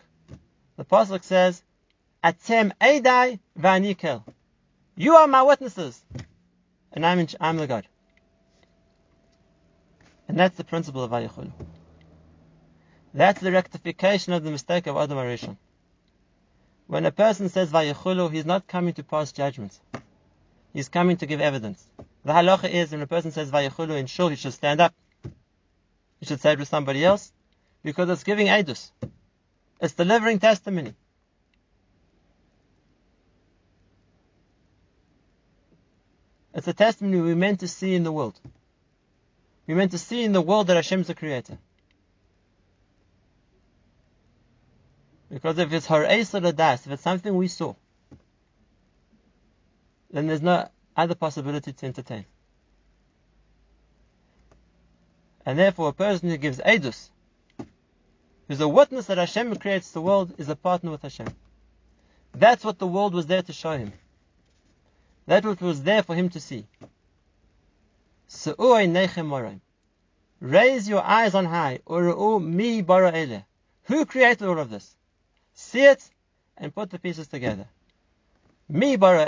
The 0.77 0.85
Pasuk 0.85 1.25
says, 1.25 1.63
Atem 2.23 2.73
Eidai 2.81 3.39
Vanikel. 3.59 4.23
You 4.97 5.17
are 5.17 5.27
my 5.27 5.43
witnesses. 5.43 6.03
And 6.93 7.05
I'm, 7.05 7.19
in, 7.19 7.29
I'm 7.41 7.57
the 7.57 7.67
God. 7.67 7.87
And 10.29 10.39
that's 10.39 10.57
the 10.57 10.65
principle 10.65 11.03
of 11.03 11.11
Vayichulu. 11.11 11.53
That's 13.17 13.41
the 13.41 13.51
rectification 13.51 14.35
of 14.35 14.45
the 14.45 14.51
mistake 14.51 14.87
of 14.87 14.99
Adam 14.99 15.17
HaRishon. 15.17 15.57
When 16.87 17.07
a 17.07 17.11
person 17.11 17.49
says 17.49 17.73
Vayichulu, 17.73 18.31
he's 18.31 18.45
not 18.45 18.67
coming 18.67 18.93
to 18.93 19.03
pass 19.03 19.33
judgment. 19.33 19.81
He's 20.75 20.91
coming 20.91 21.17
to 21.17 21.25
give 21.25 21.41
evidence. 21.41 21.83
The 22.27 22.35
halacha 22.35 22.69
is 22.69 22.93
when 22.93 23.01
a 23.01 23.07
person 23.07 23.31
says 23.33 23.51
Vayichulu 23.51 23.99
in 23.99 24.05
shul, 24.05 24.29
he 24.29 24.37
should 24.37 24.53
stand 24.53 24.83
up. 24.83 24.95
He 26.21 26.27
should 26.27 26.43
say 26.43 26.53
it 26.53 26.59
with 26.59 26.69
somebody 26.69 27.03
else 27.07 27.33
because 27.83 28.11
it's 28.11 28.23
giving 28.23 28.49
edus. 28.49 28.91
It's 29.81 29.95
delivering 29.95 30.39
testimony. 30.39 30.93
It's 36.53 36.69
a 36.69 36.75
testimony 36.75 37.23
we're 37.23 37.35
meant 37.35 37.61
to 37.61 37.69
see 37.69 37.95
in 37.95 38.03
the 38.03 38.13
world. 38.13 38.39
We're 39.67 39.77
meant 39.77 39.93
to 39.93 39.99
see 39.99 40.23
in 40.23 40.33
the 40.33 40.43
world 40.43 40.67
that 40.67 40.77
Hashem 40.77 41.01
is 41.01 41.07
the 41.07 41.15
creator. 41.15 41.57
Because 45.31 45.59
if 45.59 45.73
it's 45.73 45.87
har'esa 45.87 46.55
das, 46.55 46.87
if 46.87 46.93
it's 46.93 47.03
something 47.03 47.35
we 47.35 47.49
saw, 47.49 47.75
then 50.11 50.27
there's 50.27 50.43
no 50.43 50.69
other 50.97 51.15
possibility 51.15 51.73
to 51.73 51.87
entertain. 51.87 52.25
And 55.45 55.59
therefore, 55.59 55.89
a 55.89 55.93
person 55.93 56.31
who 56.31 56.37
gives 56.37 56.59
edus, 56.59 57.11
who's 58.49 58.61
a 58.61 58.69
witness 58.69 59.07
that 59.07 59.19
Hashem 59.19 59.57
creates 59.57 59.91
the 59.91 60.01
world, 60.01 60.35
is 60.39 60.49
a 60.49 60.57
partner 60.57 60.91
with 60.91 61.03
Hashem. 61.03 61.29
That's 62.33 62.65
what 62.65 62.79
the 62.79 62.87
world 62.87 63.15
was 63.15 63.27
there 63.27 63.43
to 63.43 63.53
show 63.53 63.77
him. 63.77 63.93
That 65.27 65.45
what 65.45 65.61
was 65.61 65.83
there 65.83 66.03
for 66.03 66.15
him 66.15 66.29
to 66.31 66.41
see. 66.41 66.67
Raise 70.41 70.89
your 70.89 71.03
eyes 71.03 71.35
on 71.35 71.45
high. 71.47 71.81
Who 71.87 74.07
created 74.07 74.49
all 74.49 74.59
of 74.59 74.71
this? 74.71 74.97
See 75.77 75.85
it 75.85 76.09
and 76.57 76.75
put 76.75 76.89
the 76.89 76.99
pieces 76.99 77.29
together. 77.29 77.69
Mi 78.67 78.97
bara 78.97 79.27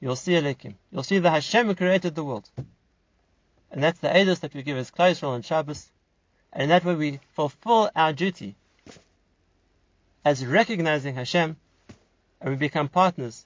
You'll 0.00 0.16
see 0.16 0.32
Elokim. 0.32 0.74
You'll 0.90 1.02
see 1.02 1.18
that 1.18 1.30
Hashem 1.30 1.74
created 1.74 2.14
the 2.14 2.24
world. 2.24 2.48
And 3.70 3.82
that's 3.82 3.98
the 3.98 4.08
edus 4.08 4.40
that 4.40 4.54
we 4.54 4.62
give 4.62 4.78
as 4.78 4.90
Klal 4.90 5.10
Yisrael 5.10 5.34
on 5.34 5.42
Shabbos. 5.42 5.90
And 6.50 6.70
that 6.70 6.82
way 6.82 6.94
we 6.94 7.20
fulfill 7.34 7.90
our 7.94 8.14
duty 8.14 8.54
as 10.24 10.46
recognizing 10.46 11.14
Hashem 11.14 11.54
and 12.40 12.50
we 12.50 12.56
become 12.56 12.88
partners 12.88 13.44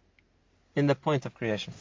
in 0.76 0.86
the 0.86 0.94
point 0.94 1.26
of 1.26 1.34
creation. 1.34 1.72